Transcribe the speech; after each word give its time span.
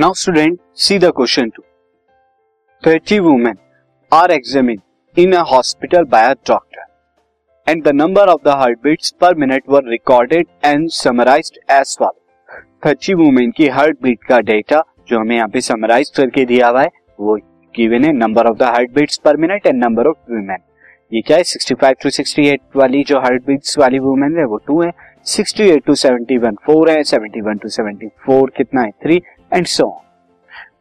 Now 0.00 0.12
student 0.12 0.58
see 0.74 0.98
the 0.98 1.04
two 1.28 1.62
thirty 2.86 3.18
women 3.18 3.56
are 4.12 4.30
examine 4.30 4.80
in 5.18 5.32
a 5.32 5.40
hospital 5.40 6.04
by 6.04 6.24
a 6.24 6.32
doctor 6.32 7.70
and 7.70 7.82
the 7.84 7.88
number 7.88 8.28
of 8.28 8.40
the 8.44 8.48
heart 8.48 8.78
beats 8.78 9.10
per 9.10 9.34
minute 9.34 9.62
were 9.68 9.88
recorded 9.88 10.46
and 10.64 10.88
summarise 10.88 11.50
as 11.70 11.96
follow 11.98 12.60
thirty 12.86 13.14
women 13.14 13.50
की 13.50 13.68
heart 13.68 14.02
beat 14.02 14.24
का 14.24 14.40
data 14.40 14.82
जो 15.08 15.18
हमें 15.18 15.36
यहाँ 15.36 15.48
पे 15.48 15.60
summarise 15.60 16.10
करके 16.16 16.44
दिया 16.44 16.68
हुआ 16.68 16.82
है, 16.82 16.88
वो 17.20 17.36
गिवन 17.74 18.04
है 18.04 18.12
number 18.12 18.46
of 18.46 18.56
the 18.56 18.62
heart 18.62 18.90
beats 18.90 19.18
per 19.18 19.36
minute 19.36 19.66
and 19.66 19.84
number 19.84 20.06
of 20.06 20.16
women 20.30 20.58
ये 21.14 21.20
क्या 21.20 21.36
है? 21.36 21.42
65 21.42 21.94
टू 22.02 22.10
68 22.10 22.58
वाली 22.76 23.04
जो 23.04 23.18
हार्ट 23.18 23.46
बीट्स 23.46 23.78
वाली 23.78 23.98
वुमेन 23.98 24.38
है, 24.38 24.44
वो 24.44 24.56
टू 24.56 24.82
है. 24.82 24.92
68 25.26 25.86
टू 25.86 25.94
71 25.94 26.56
फोर 26.66 26.90
है. 26.90 27.02
71 27.02 27.62
टू 27.62 27.68
74 27.68 28.50
कितना 28.56 28.82
है? 28.82 28.90
Three 28.90 29.22
and 29.52 29.66
so 29.66 29.90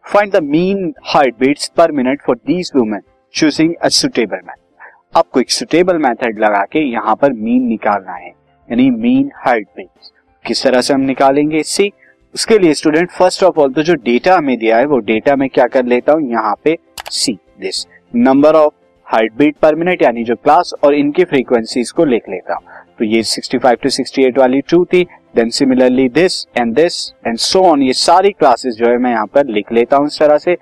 find 0.05 0.31
the 0.33 0.43
mean 0.43 0.93
heart 1.05 1.35
beats 1.39 1.71
per 1.77 1.91
minute 1.91 2.21
for 2.25 2.35
these 2.37 2.71
women 2.75 3.01
choosing 3.33 3.73
a 3.75 3.87
suitable 3.89 4.37
method 4.37 5.17
आपको 5.17 5.39
एक 5.39 5.51
सुटेबल 5.51 5.97
मेथड 5.97 6.39
लगा 6.39 6.63
के 6.71 6.79
यहाँ 6.91 7.15
पर 7.15 7.33
मीन 7.33 7.67
निकालना 7.67 8.13
है, 8.13 8.29
यानी 8.69 8.89
मीन 8.91 9.31
हार्ट 9.35 9.67
बीट्स 9.77 10.11
किस 10.45 10.63
तरह 10.63 10.81
से 10.81 10.93
हम 10.93 11.01
निकालेंगे 11.01 11.61
सी 11.65 11.91
उसके 12.35 12.57
लिए 12.59 12.73
स्टूडेंट 12.73 13.09
फ़र्स्ट 13.11 13.43
ऑफ़ 13.43 13.59
ऑल 13.59 13.73
तो 13.73 13.83
जो 13.83 13.93
डेटा 13.95 14.35
हमें 14.37 14.57
दिया 14.57 14.77
है, 14.77 14.85
वो 14.85 14.97
डेटा 14.99 15.35
में 15.35 15.47
क्या 15.49 15.67
कर 15.67 15.85
लेता 15.85 16.13
हूँ? 16.13 16.29
यहाँ 16.31 16.55
पे 16.63 16.77
see 17.11 17.37
this 17.61 17.85
number 18.15 18.55
of 18.55 18.73
heart 19.07 19.33
beat 19.37 19.55
per 19.57 19.75
minute 19.75 20.01
यानी 20.01 20.23
जो 20.23 20.35
क्लास 20.35 20.73
और 20.83 20.95
इनकी 20.95 21.23
फ्रीक्वेंसीज 21.25 21.91
को 21.91 22.05
लिख 22.05 22.29
लेता 22.29 22.55
हूँ। 22.55 22.65
तो 22.99 23.05
ये 23.05 23.21
65 23.23 23.81
टू 23.83 23.89
68 23.89 24.37
वाली 24.37 24.61
टू 24.69 24.83
थी 24.85 25.03
then 25.35 25.49
similarly 25.49 26.07
this 26.09 26.45
and 26.57 26.73
this 26.75 26.95
and 27.27 27.37
so 27.37 27.63
on 27.63 27.81
ये 27.83 27.93
सारी 27.95 28.31
क्लासेस 28.31 28.75
जो 28.75 28.87
है 28.87 28.97
मैं 28.97 29.11
यहाँ 29.11 29.27
पर 29.33 29.47
लिख 29.47 29.71
लेता 29.71 29.97
हूँ 29.97 30.07
इस 30.07 30.19
तरह 30.19 30.37
से। 30.37 30.57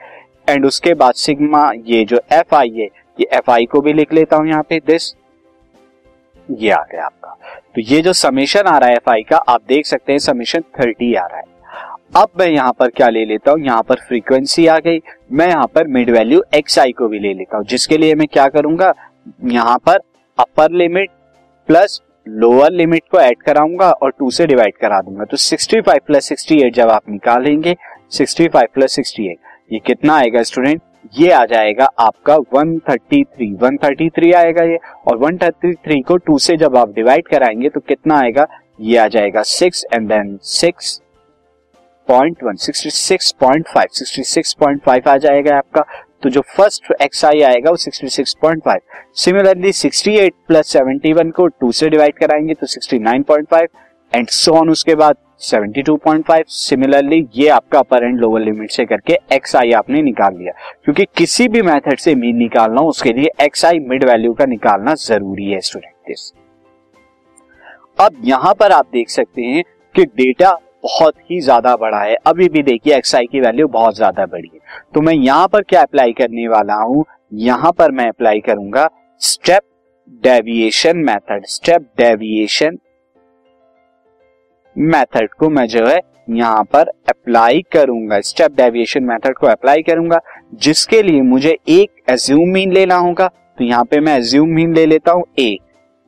एंड 0.50 0.66
उसके 0.66 0.94
बाद 0.94 1.14
सिग्मा 1.16 1.72
ये 1.86 2.04
जो 2.06 2.20
एफ़ 2.34 2.56
आई 2.56 2.70
है, 2.70 2.86
ये 3.20 3.28
एफ़ 3.34 3.52
आई 3.52 3.66
को 3.66 3.82
भी 3.82 3.94
लिख 3.94 4.14
लेता 4.14 4.38
हूँ 4.38 4.48
यहाँ 4.48 4.64
पे 4.70 4.80
दिस 4.80 5.14
ये 6.50 6.70
आ 6.72 6.82
गया 6.84 7.06
आपका। 7.06 7.38
तो 7.76 7.82
ये 7.82 8.02
जो 8.02 8.14
समेशन 8.14 8.68
आ 8.68 8.78
रहा 8.78 8.90
है 8.90 8.96
एफ़ 8.96 9.10
आई 9.10 9.24
का, 9.24 9.38
आप 9.38 9.62
देख 9.68 9.86
सकते 9.86 10.12
हैं 10.12 10.20
समेशन 10.22 10.62
थर्टी 10.80 11.14
आ 11.16 11.26
रहा 11.26 11.38
है। 11.38 11.54
अब 12.16 12.30
मैं 12.40 12.48
यहाँ 12.48 12.74
पर 12.80 12.90
क्या 12.90 13.08
ले 13.10 13.24
लेता 13.26 13.52
हूँ, 13.52 13.60
यहाँ 13.62 13.84
पर 13.84 14.00
फ्रीक्वेंसी 14.08 14.66
आ 14.68 14.78
गई। 14.80 15.00
मैं 15.32 15.48
यहाँ 15.48 15.68
पर 15.68 15.88
मिड 15.88 16.10
वैल्यू 16.10 16.44
एक्स 16.56 16.78
आई 16.80 16.92
को 16.92 17.08
भी 17.08 17.20
ले 17.20 17.34
लेता 17.34 17.58
हूँ, 17.58 17.66
जिसके 17.66 17.98
लिए 17.98 18.16
मैं 18.16 18.28
क्या 18.28 18.48
करूँगा, 18.50 18.94
यहाँ 19.46 19.78
पर 19.80 20.00
upper 20.38 20.72
limit 20.74 21.10
plus 21.70 22.02
lower 22.28 22.72
limit 22.72 23.04
को 23.12 23.20
ऐड 23.20 23.42
कराऊँगा 23.42 23.90
और 23.92 24.14
टू 24.20 24.30
से 24.32 24.46
डिवाइड 24.46 24.78
करा 24.78 25.00
दूँगा। 25.02 25.26
तो 25.26 25.38
65 25.38 26.00
प्लस 26.08 26.32
68 26.32 26.72
जब 26.74 26.90
आप 26.90 27.10
निकालेंगे 27.10 27.76
65 28.12 28.68
प्लस 28.74 29.00
68 29.00 29.36
ये 29.72 29.80
कितना 29.80 30.16
आएगा 30.16 30.44
स्टूडेंट 30.44 30.82
ये 31.14 31.32
आ 31.32 31.44
जाएगा 31.46 31.86
आपका 32.00 32.36
133 32.56 33.56
133 33.64 34.34
आएगा 34.36 34.64
ये 34.64 34.78
और 35.08 35.18
133 35.20 36.04
को 36.08 36.18
टू 36.18 36.38
से 36.38 36.58
जब 36.58 36.78
आप 36.78 36.94
डिवाइड 36.94 37.28
कराएँगे 37.28 37.70
तो 37.70 37.80
कितना 37.80 38.20
आएगा? 38.20 38.48
ये 38.82 38.98
आ 38.98 39.08
जाएगा 39.08 39.42
six 39.42 39.86
and 39.94 40.08
then 40.08 40.38
six 40.44 41.02
point 42.08 42.44
one 42.44 42.56
sixty 42.56 42.90
six 42.90 43.32
point 43.32 43.68
five 43.68 43.88
sixty 43.92 44.24
six 44.24 44.54
point 44.54 44.82
five 44.86 45.10
आ 45.10 45.18
जाएगा 45.18 45.58
आपका। 45.58 45.86
तो 46.26 46.30
जो 46.30 46.42
फ़र्स्ट 46.42 47.02
एक्स 47.02 47.26
आई 47.26 47.42
आएगा 47.42 47.70
वो 47.70 47.76
sixty 47.76 48.10
six 48.10 48.36
point 48.42 48.64
five 48.66 48.80
similarly 49.14 49.72
sixty 49.72 50.18
eight 50.18 50.34
plus 50.48 50.68
seventy 50.68 51.14
one 51.14 51.32
को 51.32 51.48
टू 51.48 51.72
से 51.72 51.90
डिवाइड 51.90 52.14
कराएँगे 52.14 52.54
तो 52.54 52.68
sixty 52.68 53.00
nine 53.00 53.24
point 53.24 53.48
five 53.48 53.68
and 54.16 54.28
so 54.28 54.52
on 54.54 54.70
उसके 54.70 54.96
बाद 54.96 55.16
seventy 55.40 55.82
two 55.82 55.96
point 55.96 56.26
five 56.26 56.44
similarly 56.48 57.28
ये 57.36 57.50
आपका 57.50 57.80
अपर 57.80 58.04
एंड 58.04 58.20
लोअर 58.20 58.42
लिमिट 58.42 58.72
से 58.72 58.86
करके 58.86 59.18
एक्स 59.34 59.56
आई 59.56 59.72
आपने 59.72 60.02
निकाल 60.02 60.38
लिया। 60.38 60.54
क्योंकि 60.84 61.06
किसी 61.06 61.48
भी 61.48 61.62
मेथड 61.62 61.98
से 61.98 62.16
मीन 62.16 62.36
निकालना, 62.36 62.82
उसके 62.82 63.14
लिए 63.14 63.30
एक्स 63.42 63.66
आई 63.66 63.80
मिड 63.80 64.04
वैल्यू 64.04 64.34
का 64.34 64.46
निकालना 64.46 64.96
ज़रूरी 64.96 65.46
है 65.46 65.60
स्टूडेंट 65.60 66.16
अब 68.00 68.12
यहाँ 68.24 68.54
पर 68.54 68.72
आप 68.72 68.86
देख 68.94 69.10
सकते 69.10 69.42
हैं 69.42 69.64
कि 69.96 70.06
डेटा 70.06 70.60
बहुत 70.86 71.14
ही 71.22 71.40
ज़्यादा 71.42 71.76
बड़ा 71.78 72.00
है। 72.00 72.16
अभी 72.28 72.48
भी 72.50 72.64
देखिए 72.64 72.96
एक्स 72.96 73.16
आई 73.16 73.26
की 73.26 73.40
वैल्यू 73.42 73.68
बहुत 73.70 73.96
ज़्यादा 73.96 74.26
बड़ी 74.28 74.50
है। 74.54 74.60
तो 74.94 75.02
मैं 75.02 75.14
यहाँ 75.14 75.48
पर 75.48 75.62
क्या 75.64 75.82
अप्लाई 75.82 76.14
करने 76.14 76.48
वाला 76.48 76.76
हूँ? 76.76 77.06
यहाँ 77.36 77.72
पर 77.72 77.92
मैं 77.92 78.08
अप्लाई 78.08 78.40
करूँगा 78.42 78.90
step 79.22 79.62
deviation 80.24 80.98
method 81.00 81.46
step 81.48 81.88
deviation 81.98 82.78
method 84.76 85.34
को 85.34 85.50
मैं 85.50 85.66
जो 85.68 85.86
है 85.88 86.00
यहाँ 86.32 86.64
पर 86.66 86.88
अप्लाई 87.10 87.62
करूँगा। 87.72 88.20
स्टेप 88.22 88.52
डेविएशन 88.52 89.04
मेथड 89.04 89.34
को 89.34 89.48
अप्लाई 89.48 89.82
करूँगा, 89.84 90.20
जिसके 90.56 91.02
लिए 91.02 91.22
मुझे 91.24 91.58
एक 91.70 92.10
एज्यूम 92.10 92.50
मीन 92.50 92.74
लेना 92.74 92.96
होगा। 92.98 93.28
तो 93.28 93.64
यहाँ 93.64 93.84
पे 93.84 94.00
मैं 94.00 94.18
एज्यूम 94.18 94.50
मीन 94.50 94.74
ले 94.76 94.86
लेता 94.86 95.12
हूँ 95.12 95.24
ए 95.40 95.58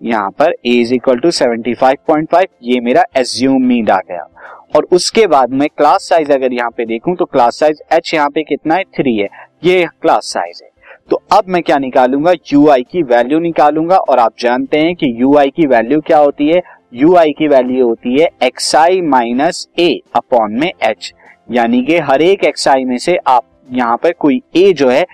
यहाँ 0.02 0.30
पर 0.32 0.52
a 0.66 0.72
is 0.72 0.94
equal 0.94 1.20
to 1.20 1.32
seventy 1.34 1.74
five 1.74 1.98
point 2.08 2.30
five 2.32 2.48
ये 2.64 2.80
मेरा 2.82 3.04
एज्यूम 3.18 3.64
मीन 3.64 3.90
आ 3.90 4.00
गया। 4.02 4.28
और 4.76 4.88
उसके 4.92 5.26
बाद 5.28 5.50
में 5.50 5.68
क्लास 5.78 6.08
साइज़ 6.10 6.32
अगर 6.32 6.54
यहाँ 6.54 6.70
पे 6.78 6.86
देखूँ 6.86 7.16
तो 7.16 7.26
क्लास 7.26 7.60
साइज़ 7.60 7.82
एच 7.94 8.14
यहाँ 8.14 8.30
पे 8.30 8.44
कितना 8.44 8.76
है? 8.76 8.84
थ्री 8.96 9.18
है। 9.18 9.28
ये 9.64 9.86
क्लास 10.02 10.32
साइज़ 10.34 10.64
है। 10.64 10.70
तो 11.10 11.22
अब 11.32 11.44
मैं 11.48 11.62
क्या 11.64 11.78
निकालूँगा? 11.78 12.32
यू 12.54 12.68
आई 12.70 12.84
की 12.84 13.04
वैल्यू 13.04 13.40
निकालूँगा 13.40 13.98
और 13.98 14.20
आप 14.20 14.34
जानते 14.40 14.80
हैं 14.80 14.96
कि 14.96 15.14
यू 15.20 15.36
आई 15.38 15.50
की 15.50 15.68
वैल्यू 15.68 16.00
क्या 16.02 16.18
होती 16.18 16.48
है? 16.48 16.62
यू 16.94 17.16
आई 17.16 17.32
की 17.32 17.48
वैल्यू 17.48 17.88
होती 17.88 18.20
है 18.22 18.28
x 18.44 18.76
i 18.76 19.02
minus 19.04 19.68
a 19.80 19.90
upon 20.16 20.60
में 20.60 20.72
एच 20.84 21.14
यानी 21.52 21.82
कि 21.86 21.98
हर 22.00 22.22
एक 22.22 22.44
एक्स 22.44 22.68
आई 22.68 22.84
में 22.86 22.98
से 22.98 23.18
आप 23.28 23.44
यहाँ 23.72 23.98
पर 23.98 24.12
कोई 24.12 24.42
ए 24.56 24.72
जो 24.74 24.90
है, 24.90 25.06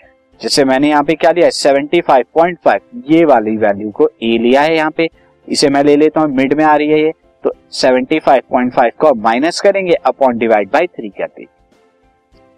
जैसे 0.41 0.63
मैंने 0.65 0.89
यहाँ 0.89 1.03
पे 1.03 1.13
क्या 1.15 1.31
लिया 1.31 1.49
सेवेंटी 1.49 2.01
फाइव 2.01 2.25
पॉइंट 2.35 2.57
फाइव 2.65 3.03
ये 3.11 3.23
वाली 3.25 3.55
वैल्यू 3.57 3.89
को 3.91 4.09
ए 4.23 4.37
लिया 4.37 4.61
है 4.61 4.75
यहाँ 4.75 4.91
पे। 4.91 5.09
इसे 5.47 5.69
मैं 5.69 5.83
ले 5.83 5.95
लेता 5.95 6.21
हूँ। 6.21 6.35
मिड 6.35 6.53
में 6.53 6.63
आ 6.65 6.75
रही 6.75 6.87
है 6.87 7.01
ये। 7.01 7.11
75.5 7.73 8.91
को 8.99 9.13
माइनस 9.15 9.61
करेंगे 9.61 9.93
अपॉन 10.05 10.37
डिवाइड 10.37 10.69
बाय 10.73 10.87
थ्री 10.87 11.09
कर 11.09 11.27
देंगे 11.27 11.47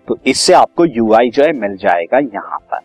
तो 0.08 0.18
इससे 0.28 0.54
आपको 0.54 0.86
यू 0.86 1.14
आई 1.14 1.30
जो 1.30 1.44
है 1.44 1.52
मिल 1.52 1.76
जाएगा 1.78 2.18
यहाँ 2.18 2.58
पर। 2.72 2.80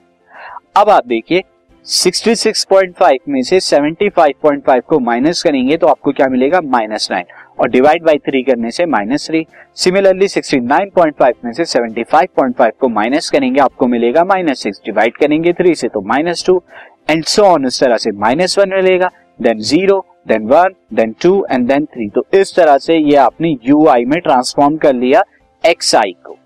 अब 0.76 0.91
आप 0.91 1.06
देखिए 1.06 1.42
66.5 1.86 3.18
में 3.28 3.42
से 3.42 3.58
75.5 3.60 4.80
को 4.80 4.98
माइनस 4.98 5.42
करेंगे 5.42 5.76
तो 5.76 5.86
आपको 5.86 6.12
क्या 6.12 6.28
मिलेगा? 6.28 6.60
Minus 6.60 7.08
nine. 7.10 7.24
और 7.60 7.68
डिवाइड 7.68 8.02
बाई 8.02 8.18
थ्री 8.18 8.42
करने 8.42 8.70
से 8.70 8.86
माइनस 8.86 9.26
थ्री। 9.26 9.44
सिमिलरली 9.76 10.28
69.5 10.28 11.44
में 11.44 11.52
से 11.52 11.64
75.5 11.64 12.72
को 12.80 12.88
माइनस 12.88 13.30
करेंगे, 13.30 13.60
आपको 13.60 13.86
मिलेगा 13.86 14.24
माइनस 14.24 14.62
सिक्स। 14.62 14.80
डिवाइड 14.84 15.16
करेंगे 15.16 15.52
थ्री 15.52 15.74
से 15.74 15.88
तो 15.88 16.00
minus 16.02 16.44
two. 16.47 16.62
And 17.10 17.24
so 17.24 17.42
on 17.44 17.66
इस 17.66 17.80
तरह 17.80 17.97
से 17.97 18.10
माइनस 18.10 18.58
वन 18.58 18.74
मिलेगा। 18.74 19.10
Then 19.40 19.58
zero 19.60 20.04
then 20.28 20.46
one 20.46 20.74
then 20.94 21.14
two 21.22 21.44
and 21.50 21.66
then 21.68 21.84
three 21.84 22.08
तो 22.08 22.24
इस 22.34 22.54
तरह 22.56 22.78
से 22.78 22.96
ये 22.96 23.16
आपने 23.16 23.56
यू 23.64 23.86
आई 23.88 24.04
में 24.04 24.20
ट्रांसफॉर्म 24.20 24.76
कर 24.76 24.94
लिया 24.94 25.22
एक्स 25.64 25.94
आई 25.94 26.14
को। 26.26 26.36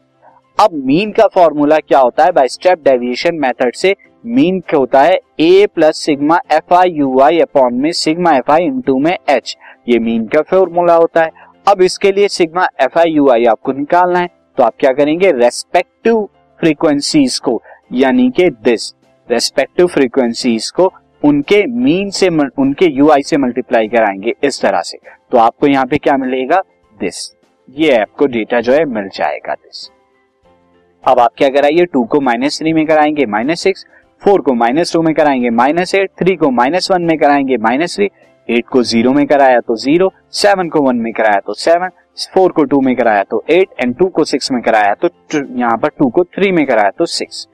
अब 0.59 0.75
मीन 0.87 1.10
का 1.12 1.27
फॉर्मूला 1.27 1.78
क्या 1.78 1.99
होता 1.99 2.25
है? 2.25 2.33
बाय 2.33 2.49
स्टेप 2.49 2.83
डेविएशन 2.84 3.34
मेथड 3.34 3.75
से 3.75 3.94
मीन 4.27 4.60
क्या 4.60 4.78
होता 4.78 5.03
है? 5.03 5.19
A 5.41 5.66
plus 5.75 5.99
sigma 5.99 6.38
f 6.53 6.75
i 6.75 6.91
u 6.91 7.21
i 7.21 7.38
upon 7.38 7.75
में 7.75 7.91
सिग्मा 7.93 8.37
एफ़ 8.37 8.50
आई 8.53 8.65
इंटू 8.65 8.99
में 8.99 9.16
एच 9.31 9.56
ये 9.88 9.99
मीन 9.99 10.27
का 10.27 10.43
फॉर्मूला 10.43 10.94
होता 10.94 11.22
है। 11.22 11.31
अब 11.69 11.83
इसके 11.83 12.12
लिए 12.12 12.28
sigma 12.28 12.66
f 12.81 12.99
i 12.99 13.10
u 13.10 13.28
i 13.31 13.44
आपको 13.44 13.72
निकालना 13.72 14.19
है। 14.19 14.28
तो 14.59 14.62
आप 14.62 14.75
क्या 14.81 14.93
करेंगे? 14.93 15.31
रेस्पेक्टिव 15.33 16.22
फ्रीक्वेंसीज 16.60 17.38
को, 17.38 17.60
यानी 17.93 18.31
कि 18.31 18.49
दिस 18.65 18.93
रेस्पेक्टिव 19.31 19.87
फ्रीक्वेंसीज 19.87 20.71
को 20.71 20.93
उनके 21.25 21.65
मीन 21.67 22.11
से 22.11 22.29
उनके 22.29 22.87
यू 22.87 23.09
आई 23.11 23.23
से 23.23 23.37
मल्टीप्लाई 23.37 23.89
कराएँगे 23.89 24.34
इस 24.45 24.60
तरह 24.63 24.81
से। 24.81 24.98
तो 25.33 25.39
आपको 25.39 25.66
यहाँ 25.66 25.87
पे 25.87 25.97
क्या 25.97 26.16
मिलेगा? 26.16 26.60
दिस 27.01 27.31
ये 27.69 27.97
आपको 27.97 28.27
डेटा 28.27 28.60
जो 28.60 28.72
है, 28.72 28.84
मिल 28.84 29.09
जाएगा 29.15 29.54
दिस 29.54 29.89
अब 31.04 31.19
आप 31.19 31.33
क्या 31.39 31.48
कराइए? 31.48 31.84
टू 31.84 32.04
को 32.04 32.21
माइनस 32.21 32.59
थ्री 32.59 32.72
में 32.72 32.84
कराएँगे 32.87 33.27
माइनस 33.27 33.60
सिक्स 33.60 33.87
फोर 34.22 34.41
को 34.41 34.53
माइनस 34.54 34.93
टू 34.93 35.03
में 35.03 35.15
कराएँगे 35.15 35.51
माइनस 35.51 35.95
एट 35.95 36.10
थ्री 36.19 36.34
को 36.37 36.51
माइनस 36.51 36.91
वन 36.91 37.03
में 37.03 37.16
कराएँगे 37.19 37.57
माइनस 37.57 37.97
थ्री 37.97 38.10
एट 38.48 38.66
को 38.66 38.83
ज़ीरो 38.83 39.13
में 39.13 39.27
कराया 39.27 39.60
तो 39.60 39.77
ज़ीरो 39.77 40.13
सेवन 40.33 40.69
को 40.69 40.81
वन 40.81 40.97
में 40.97 41.13
कराया 41.13 41.41
तो 41.41 41.54
सेवन 41.54 41.89
फोर 42.34 42.53
को 42.53 42.65
टू 42.65 42.81
में 42.81 42.95
कराया 42.97 43.22
तो 43.22 43.45
एट 43.51 43.81
एंड 43.81 43.95
टू 43.97 44.07
को 44.07 44.25
सिक्स 44.25 44.53
में 44.53 44.60
कराया 44.63 44.95
तो 44.95 45.09
यहाँ 45.33 45.77
पर 45.78 45.89
टू 45.89 46.09
को 46.10 46.25
थ्री 46.25 46.53
में 46.53 46.65
कराया 46.66 46.91
तो 46.91 47.07
सिक्स 47.07 47.47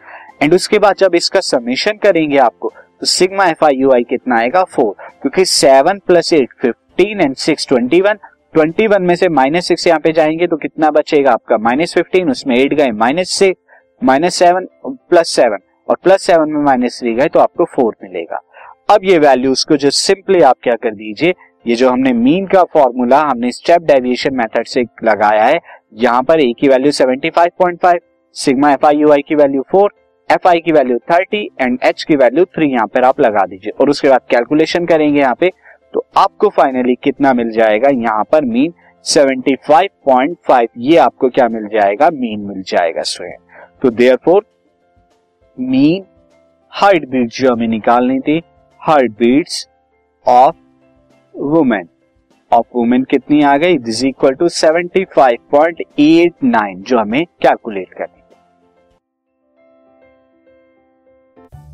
एंड 0.43 0.55
उसके 0.55 0.79
बाद 0.79 0.97
जब 0.97 1.15
इसका 1.15 1.41
समीशन 1.41 1.93
करेंगे 1.93 2.39
आपको 2.39 2.73
तो 3.01 3.07
sigma 3.07 3.45
f 3.47 3.65
i 3.65 3.77
u 3.77 3.91
i 3.93 4.03
कितना 4.05 4.39
आएगा? 4.39 4.63
फोर 4.65 4.95
क्योंकि 5.23 5.45
seven 5.45 5.99
plus 6.07 6.33
eight 6.33 6.49
fifteen 6.63 7.21
and 7.21 7.35
six 7.37 7.67
twenty 7.69 8.01
one 8.01 8.19
twenty 8.55 8.87
one 8.87 9.03
में 9.03 9.15
से 9.17 9.29
माइनस 9.29 9.69
सिक्स 9.69 9.87
यहाँ 9.87 10.01
पे 10.01 10.13
जाएँगे 10.13 10.47
तो 10.47 10.57
कितना 10.57 10.91
बचेगा 10.91 11.33
आपका? 11.33 11.57
माइनस 11.59 11.95
फिफ्टीन 11.95 12.31
उसमें 12.31 12.57
एट 12.57 12.75
गए। 12.75 12.91
Minus 12.93 13.31
six 13.31 14.05
minus 14.05 14.35
seven 14.35 14.67
plus 14.87 15.29
seven 15.29 15.59
और 15.89 15.97
प्लस 16.03 16.23
सेवन 16.23 16.53
में 16.53 16.63
माइनस 16.65 16.99
थ्री 17.01 17.15
गए 17.15 17.29
तो 17.29 17.41
आपको 17.41 17.65
फोर 17.67 17.95
मिलेगा। 18.03 18.41
अब 18.89 19.05
ये 19.05 19.19
वैल्यूज़ 19.19 19.65
को 19.69 19.77
जो 19.77 19.91
सिंपली 19.91 20.41
आप 20.43 20.57
क्या 20.63 20.75
कर 20.83 20.95
दीजिए? 20.95 21.35
ये 21.67 21.75
जो 21.75 21.91
हमने 21.91 22.13
मीन 22.13 22.47
का 22.47 22.63
फॉर्मूला 22.75 23.21
हमने 23.21 23.51
स्टेप 23.53 23.83
डेविएशन 23.85 24.35
मेथड 24.35 24.67
से 24.67 24.83
लगाया 25.05 25.45
है, 25.45 25.59
यहाँ 25.95 26.23
पर 26.23 26.41
ए 26.41 26.53
की 26.61 26.69
value 26.69 26.93
75.5 26.93 27.99
sigma 28.37 28.73
f 28.73 28.87
i 28.87 28.97
u 28.97 29.11
i 29.13 29.23
की 29.29 29.35
वैल्यू 29.35 29.65
4 29.75 29.89
एफ़ 30.31 30.49
आई 30.49 30.61
की 30.61 30.73
वैल्यू 30.73 30.99
30 31.11 31.47
एंड 31.61 31.79
एच 31.85 32.05
की 32.05 32.17
वैल्यू 32.17 32.45
थ्री 32.47 32.73
यहाँ 32.73 32.87
पर 32.87 33.05
आप 33.05 33.21
लगा 33.21 33.45
दीजिए। 33.47 33.73
और 33.81 33.91
उसके 33.91 34.09
बाद 34.09 34.21
कैलकुलेशन 34.31 34.87
करेंगे 34.87 35.21
यहाँ 35.21 35.35
पे 35.41 35.51
तो 35.95 36.05
आपको 36.17 36.49
फाइनली 36.49 36.95
कितना 37.03 37.33
मिल 37.33 37.51
जाएगा? 37.51 37.89
यहाँ 37.91 38.25
पर 38.33 38.45
मीन 38.45 38.73
75.5 39.05 40.69
ये 40.79 40.97
आपको 40.99 41.29
क्या 41.29 41.49
मिल 41.49 41.69
जाएगा? 41.69 42.11
मीन 42.11 42.41
मिल 42.41 42.63
जाएगा 42.63 43.03
स्वयं। 43.05 43.37
तो 43.83 43.91
there 43.91 44.17
four 44.25 44.45
mean 45.59 46.05
heart 46.73 47.09
beat 47.09 47.31
जो 47.31 47.53
हमें 47.53 47.69
निकालनी 47.69 48.21
थी। 48.21 48.43
Heart 48.81 49.13
beats 49.13 49.69
of 50.27 50.57
women 51.35 51.89
of 52.53 52.67
women 52.75 53.05
कितनी 53.11 53.43
आ 53.43 53.57
गई? 53.57 53.79
दिस 53.79 54.05
इक्वल 54.05 54.35
टू 54.35 54.49
75.89 54.51 56.83
जो 56.83 56.99
हमें 56.99 57.27
कैलकुलेट 57.43 57.93
करनी 57.93 58.20